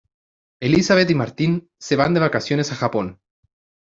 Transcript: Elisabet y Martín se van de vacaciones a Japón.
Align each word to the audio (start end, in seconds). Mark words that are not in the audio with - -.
Elisabet 0.59 1.11
y 1.11 1.13
Martín 1.13 1.69
se 1.79 1.95
van 1.95 2.15
de 2.15 2.19
vacaciones 2.19 2.71
a 2.71 2.75
Japón. 2.75 3.19